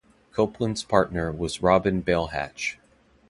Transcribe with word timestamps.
Copeland's 0.31 0.81
partner 0.83 1.31
was 1.31 1.61
Robin 1.61 2.01
Bailhache. 2.01 2.77